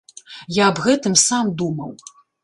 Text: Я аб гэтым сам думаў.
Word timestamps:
Я 0.61 0.69
аб 0.71 0.79
гэтым 0.85 1.17
сам 1.23 1.51
думаў. 1.63 1.91